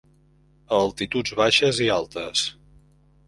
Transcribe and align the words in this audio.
A 0.77 0.79
altituds 0.85 1.35
baixes 1.41 1.81
i 1.87 1.91
altes. 1.97 2.47